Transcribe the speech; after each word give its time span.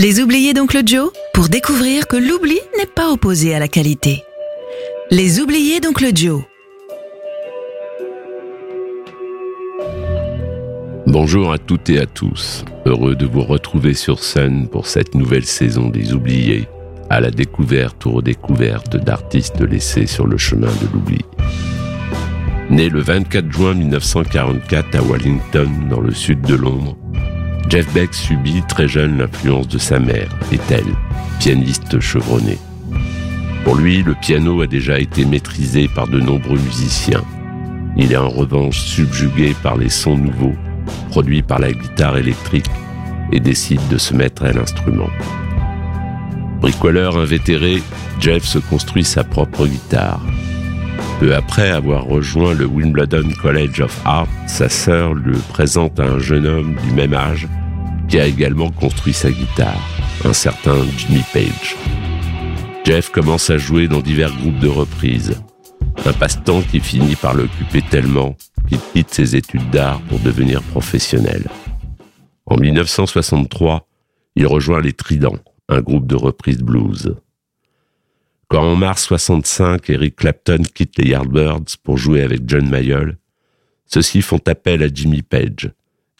Les 0.00 0.20
oubliés 0.20 0.54
d'Oncle 0.54 0.82
Joe? 0.86 1.10
Pour 1.34 1.48
découvrir 1.48 2.06
que 2.06 2.14
l'oubli 2.16 2.56
n'est 2.78 2.86
pas 2.86 3.10
opposé 3.10 3.52
à 3.56 3.58
la 3.58 3.66
qualité. 3.66 4.22
Les 5.10 5.40
oubliés 5.40 5.80
d'Oncle 5.80 6.12
Joe? 6.14 6.44
Bonjour 11.08 11.50
à 11.50 11.58
toutes 11.58 11.90
et 11.90 11.98
à 11.98 12.06
tous. 12.06 12.64
Heureux 12.86 13.16
de 13.16 13.26
vous 13.26 13.42
retrouver 13.42 13.92
sur 13.92 14.22
scène 14.22 14.68
pour 14.68 14.86
cette 14.86 15.16
nouvelle 15.16 15.44
saison 15.44 15.88
des 15.88 16.12
oubliés, 16.12 16.68
à 17.10 17.18
la 17.18 17.32
découverte 17.32 18.06
ou 18.06 18.12
redécouverte 18.12 18.96
d'artistes 18.96 19.62
laissés 19.62 20.06
sur 20.06 20.28
le 20.28 20.38
chemin 20.38 20.68
de 20.80 20.92
l'oubli. 20.92 21.24
Né 22.70 22.88
le 22.88 23.00
24 23.00 23.50
juin 23.50 23.74
1944 23.74 24.94
à 24.94 25.02
Wellington, 25.02 25.70
dans 25.90 26.00
le 26.00 26.14
sud 26.14 26.42
de 26.42 26.54
Londres, 26.54 26.96
Jeff 27.68 27.92
Beck 27.92 28.14
subit 28.14 28.62
très 28.66 28.88
jeune 28.88 29.18
l'influence 29.18 29.68
de 29.68 29.76
sa 29.76 29.98
mère, 29.98 30.28
Ethel, 30.50 30.86
pianiste 31.38 32.00
chevronnée. 32.00 32.58
Pour 33.64 33.76
lui, 33.76 34.02
le 34.02 34.14
piano 34.14 34.62
a 34.62 34.66
déjà 34.66 34.98
été 34.98 35.26
maîtrisé 35.26 35.86
par 35.86 36.08
de 36.08 36.18
nombreux 36.18 36.58
musiciens. 36.58 37.22
Il 37.98 38.12
est 38.12 38.16
en 38.16 38.30
revanche 38.30 38.80
subjugué 38.80 39.54
par 39.62 39.76
les 39.76 39.90
sons 39.90 40.16
nouveaux, 40.16 40.54
produits 41.10 41.42
par 41.42 41.58
la 41.58 41.72
guitare 41.72 42.16
électrique, 42.16 42.70
et 43.32 43.40
décide 43.40 43.86
de 43.88 43.98
se 43.98 44.14
mettre 44.14 44.44
à 44.44 44.52
l'instrument. 44.52 45.10
Bricoleur 46.62 47.18
invétéré, 47.18 47.82
Jeff 48.18 48.44
se 48.44 48.58
construit 48.58 49.04
sa 49.04 49.24
propre 49.24 49.66
guitare. 49.66 50.22
Peu 51.20 51.34
après 51.34 51.68
avoir 51.68 52.04
rejoint 52.06 52.54
le 52.54 52.64
Wimbledon 52.64 53.28
College 53.42 53.82
of 53.82 54.00
Art, 54.06 54.28
sa 54.46 54.70
sœur 54.70 55.12
le 55.12 55.34
présente 55.50 56.00
à 56.00 56.04
un 56.04 56.18
jeune 56.18 56.46
homme 56.46 56.74
du 56.82 56.92
même 56.92 57.12
âge 57.12 57.46
qui 58.08 58.18
a 58.18 58.26
également 58.26 58.70
construit 58.70 59.12
sa 59.12 59.30
guitare, 59.30 59.80
un 60.24 60.32
certain 60.32 60.84
Jimmy 60.96 61.22
Page. 61.32 61.76
Jeff 62.84 63.10
commence 63.10 63.50
à 63.50 63.58
jouer 63.58 63.86
dans 63.86 64.00
divers 64.00 64.34
groupes 64.34 64.58
de 64.60 64.68
reprises, 64.68 65.40
un 66.06 66.12
passe-temps 66.12 66.62
qui 66.62 66.80
finit 66.80 67.16
par 67.16 67.34
l'occuper 67.34 67.82
tellement 67.82 68.36
qu'il 68.66 68.80
quitte 68.92 69.12
ses 69.12 69.36
études 69.36 69.70
d'art 69.70 70.00
pour 70.02 70.18
devenir 70.20 70.62
professionnel. 70.62 71.46
En 72.46 72.56
1963, 72.56 73.86
il 74.36 74.46
rejoint 74.46 74.80
les 74.80 74.94
Tridents, 74.94 75.38
un 75.68 75.80
groupe 75.80 76.06
de 76.06 76.16
reprises 76.16 76.62
blues. 76.62 77.14
Quand 78.48 78.62
en 78.62 78.76
mars 78.76 79.04
65, 79.04 79.90
Eric 79.90 80.16
Clapton 80.16 80.62
quitte 80.74 80.96
les 80.96 81.10
Yardbirds 81.10 81.76
pour 81.82 81.98
jouer 81.98 82.22
avec 82.22 82.42
John 82.46 82.68
Mayall, 82.70 83.18
ceux-ci 83.84 84.22
font 84.22 84.40
appel 84.46 84.82
à 84.82 84.88
Jimmy 84.92 85.22
Page, 85.22 85.70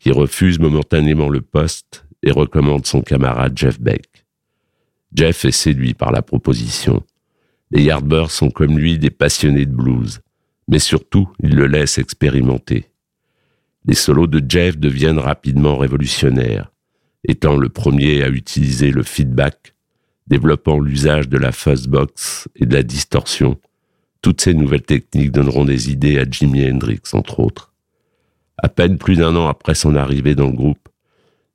qui 0.09 0.13
refuse 0.13 0.59
momentanément 0.59 1.29
le 1.29 1.43
poste 1.43 2.07
et 2.23 2.31
recommande 2.31 2.87
son 2.87 3.03
camarade 3.03 3.59
Jeff 3.59 3.79
Beck. 3.79 4.25
Jeff 5.13 5.45
est 5.45 5.51
séduit 5.51 5.93
par 5.93 6.13
la 6.13 6.23
proposition. 6.23 7.03
Les 7.73 7.83
Yardbirds 7.83 8.31
sont 8.31 8.49
comme 8.49 8.79
lui 8.79 8.99
des 8.99 9.11
passionnés 9.11 9.67
de 9.67 9.75
blues, 9.75 10.21
mais 10.67 10.79
surtout, 10.79 11.29
ils 11.43 11.55
le 11.55 11.67
laissent 11.67 11.99
expérimenter. 11.99 12.87
Les 13.85 13.93
solos 13.93 14.29
de 14.29 14.43
Jeff 14.49 14.79
deviennent 14.79 15.19
rapidement 15.19 15.77
révolutionnaires, 15.77 16.73
étant 17.25 17.59
le 17.59 17.69
premier 17.69 18.23
à 18.23 18.31
utiliser 18.31 18.93
le 18.93 19.03
feedback 19.03 19.75
développant 20.27 20.81
l'usage 20.81 21.29
de 21.29 21.37
la 21.37 21.53
fuzzbox 21.53 22.49
et 22.57 22.65
de 22.65 22.75
la 22.75 22.83
distorsion. 22.83 23.61
Toutes 24.23 24.41
ces 24.41 24.55
nouvelles 24.55 24.81
techniques 24.81 25.33
donneront 25.33 25.67
des 25.67 25.91
idées 25.91 26.19
à 26.19 26.25
Jimi 26.25 26.65
Hendrix, 26.65 27.03
entre 27.13 27.41
autres. 27.41 27.75
À 28.59 28.69
peine 28.69 28.99
plus 28.99 29.17
d'un 29.17 29.37
an 29.37 29.47
après 29.47 29.75
son 29.75 29.95
arrivée 29.95 30.35
dans 30.35 30.49
le 30.49 30.53
groupe, 30.53 30.89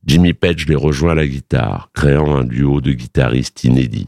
Jimmy 0.05 0.33
Page 0.33 0.67
les 0.67 0.75
rejoint 0.75 1.11
à 1.11 1.15
la 1.15 1.27
guitare, 1.27 1.89
créant 1.93 2.35
un 2.35 2.43
duo 2.43 2.81
de 2.81 2.93
guitaristes 2.93 3.63
inédits. 3.63 4.07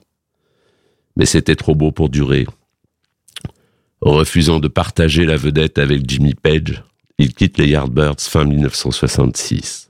Mais 1.17 1.25
c'était 1.25 1.55
trop 1.55 1.75
beau 1.75 1.91
pour 1.91 2.09
durer. 2.09 2.45
Refusant 4.01 4.59
de 4.59 4.67
partager 4.67 5.25
la 5.25 5.37
vedette 5.37 5.77
avec 5.77 6.09
Jimmy 6.09 6.35
Page, 6.35 6.83
il 7.17 7.33
quitte 7.33 7.57
les 7.57 7.67
Yardbirds 7.67 8.19
fin 8.19 8.45
1966. 8.45 9.89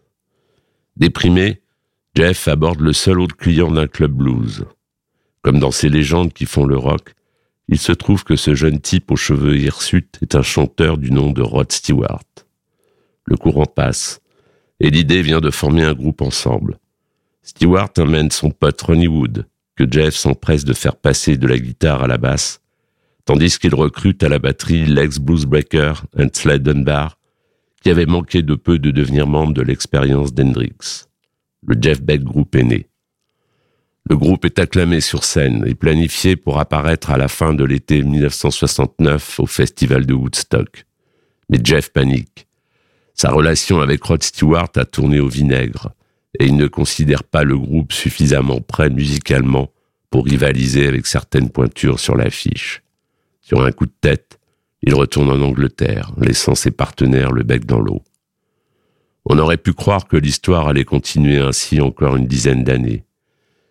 Déprimé, 0.95 1.61
Jeff 2.15 2.47
aborde 2.47 2.79
le 2.79 2.93
seul 2.93 3.19
autre 3.19 3.35
client 3.35 3.71
d'un 3.71 3.87
club 3.87 4.11
blues. 4.11 4.65
Comme 5.41 5.59
dans 5.59 5.71
ces 5.71 5.89
légendes 5.89 6.33
qui 6.33 6.45
font 6.45 6.65
le 6.65 6.77
rock, 6.77 7.13
il 7.67 7.79
se 7.79 7.91
trouve 7.91 8.23
que 8.23 8.35
ce 8.35 8.55
jeune 8.55 8.79
type 8.79 9.11
aux 9.11 9.15
cheveux 9.15 9.57
hirsutes 9.57 10.19
est 10.21 10.35
un 10.35 10.43
chanteur 10.43 10.97
du 10.97 11.11
nom 11.11 11.31
de 11.31 11.41
Rod 11.41 11.71
Stewart. 11.71 12.23
Le 13.25 13.37
courant 13.37 13.65
passe, 13.65 14.19
et 14.79 14.89
l'idée 14.89 15.21
vient 15.21 15.41
de 15.41 15.51
former 15.51 15.83
un 15.83 15.93
groupe 15.93 16.21
ensemble. 16.21 16.77
Stewart 17.41 17.91
emmène 17.97 18.31
son 18.31 18.51
pote 18.51 18.81
Ronnie 18.81 19.07
Wood, 19.07 19.47
que 19.75 19.89
Jeff 19.89 20.15
s'empresse 20.15 20.65
de 20.65 20.73
faire 20.73 20.95
passer 20.95 21.37
de 21.37 21.47
la 21.47 21.59
guitare 21.59 22.03
à 22.03 22.07
la 22.07 22.17
basse, 22.17 22.61
tandis 23.25 23.57
qu'il 23.57 23.75
recrute 23.75 24.23
à 24.23 24.29
la 24.29 24.39
batterie 24.39 24.85
l'ex 24.85 25.19
bluesbreaker 25.19 26.05
Slade 26.33 26.63
Dunbar, 26.63 27.17
qui 27.81 27.89
avait 27.89 28.05
manqué 28.05 28.41
de 28.41 28.55
peu 28.55 28.79
de 28.79 28.91
devenir 28.91 29.27
membre 29.27 29.53
de 29.53 29.61
l'expérience 29.61 30.33
d'Hendrix 30.33 31.05
le 31.67 31.75
Jeff 31.79 32.01
Beck 32.01 32.23
Group 32.23 32.55
est 32.55 32.63
né. 32.63 32.87
Le 34.07 34.17
groupe 34.17 34.45
est 34.45 34.59
acclamé 34.59 35.01
sur 35.01 35.23
scène 35.23 35.63
et 35.65 35.73
planifié 35.73 36.35
pour 36.35 36.59
apparaître 36.59 37.09
à 37.09 37.17
la 37.17 37.27
fin 37.27 37.53
de 37.53 37.63
l'été 37.63 38.03
1969 38.03 39.39
au 39.39 39.47
festival 39.47 40.05
de 40.05 40.13
Woodstock. 40.13 40.85
Mais 41.49 41.59
Jeff 41.63 41.91
panique. 41.91 42.44
Sa 43.15 43.31
relation 43.31 43.79
avec 43.79 44.03
Rod 44.03 44.21
Stewart 44.21 44.69
a 44.75 44.83
tourné 44.83 45.21
au 45.21 45.29
vinaigre 45.29 45.93
et 46.37 46.45
il 46.45 46.57
ne 46.57 46.67
considère 46.67 47.23
pas 47.23 47.45
le 47.45 47.57
groupe 47.57 47.93
suffisamment 47.93 48.59
prêt 48.59 48.89
musicalement 48.89 49.71
pour 50.09 50.25
rivaliser 50.25 50.85
avec 50.85 51.07
certaines 51.07 51.49
pointures 51.49 51.99
sur 51.99 52.17
l'affiche. 52.17 52.83
Sur 53.39 53.63
un 53.63 53.71
coup 53.71 53.85
de 53.85 53.93
tête, 54.01 54.37
il 54.81 54.93
retourne 54.93 55.29
en 55.29 55.41
Angleterre, 55.41 56.11
laissant 56.17 56.55
ses 56.55 56.71
partenaires 56.71 57.31
le 57.31 57.43
bec 57.43 57.65
dans 57.65 57.79
l'eau. 57.79 58.03
On 59.23 59.39
aurait 59.39 59.57
pu 59.57 59.71
croire 59.71 60.07
que 60.07 60.17
l'histoire 60.17 60.67
allait 60.67 60.83
continuer 60.83 61.39
ainsi 61.39 61.79
encore 61.79 62.17
une 62.17 62.27
dizaine 62.27 62.65
d'années. 62.65 63.05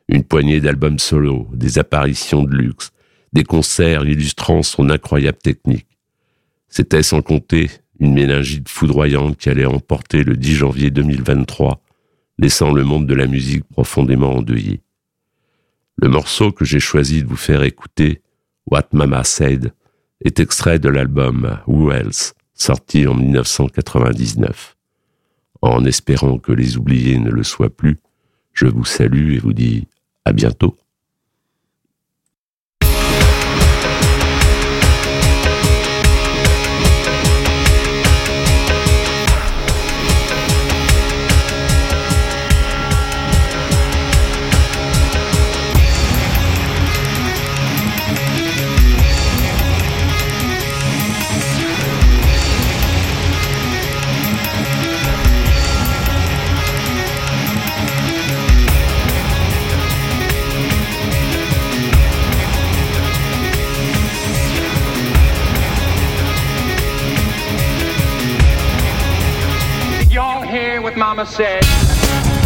Une 0.08 0.24
poignée 0.24 0.60
d'albums 0.60 0.98
solo, 0.98 1.48
des 1.52 1.78
apparitions 1.78 2.44
de 2.44 2.56
luxe, 2.56 2.92
des 3.34 3.44
concerts 3.44 4.06
illustrant 4.06 4.62
son 4.62 4.88
incroyable 4.88 5.38
technique. 5.38 5.86
C'était 6.68 7.02
sans 7.02 7.20
compter 7.20 7.70
une 8.00 8.14
méningite 8.14 8.68
foudroyante 8.68 9.36
qui 9.36 9.48
allait 9.48 9.66
emporter 9.66 10.24
le 10.24 10.36
10 10.36 10.54
janvier 10.54 10.90
2023, 10.90 11.80
laissant 12.38 12.72
le 12.72 12.84
monde 12.84 13.06
de 13.06 13.14
la 13.14 13.26
musique 13.26 13.64
profondément 13.64 14.34
endeuillé. 14.34 14.80
Le 15.96 16.08
morceau 16.08 16.50
que 16.50 16.64
j'ai 16.64 16.80
choisi 16.80 17.22
de 17.22 17.28
vous 17.28 17.36
faire 17.36 17.62
écouter, 17.62 18.20
What 18.70 18.88
Mama 18.92 19.22
Said, 19.24 19.72
est 20.24 20.40
extrait 20.40 20.78
de 20.78 20.88
l'album 20.88 21.58
Who 21.66 21.92
Else, 21.92 22.34
sorti 22.54 23.06
en 23.06 23.14
1999. 23.14 24.76
En 25.62 25.84
espérant 25.84 26.38
que 26.38 26.52
les 26.52 26.76
oubliés 26.76 27.18
ne 27.18 27.30
le 27.30 27.42
soient 27.42 27.74
plus, 27.74 27.98
je 28.52 28.66
vous 28.66 28.84
salue 28.84 29.34
et 29.34 29.38
vous 29.38 29.52
dis 29.52 29.86
à 30.24 30.32
bientôt. 30.32 30.76
Mama 71.14 71.24
said. 71.24 72.43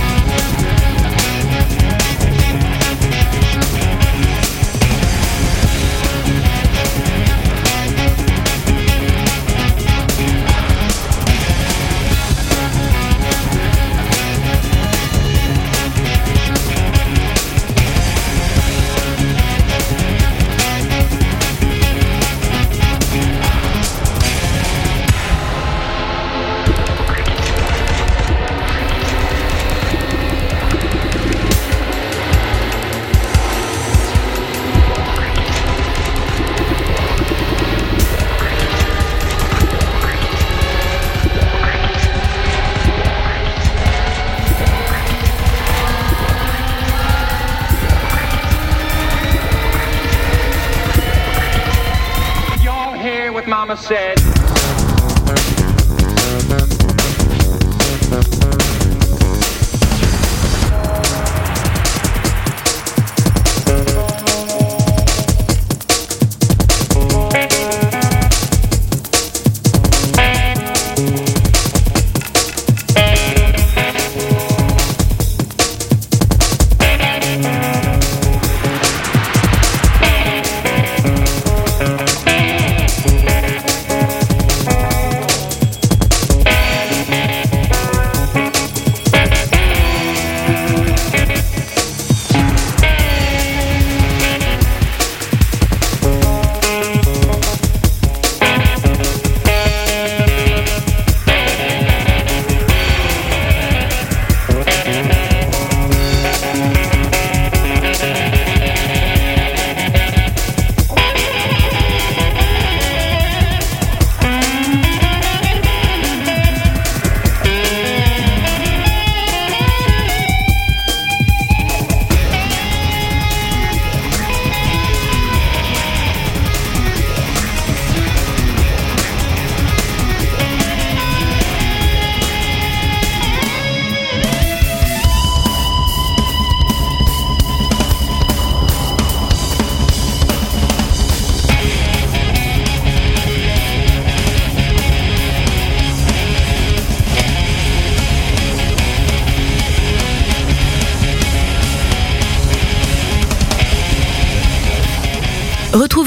what 53.38 53.46
mama 53.46 53.76
said. 53.76 54.87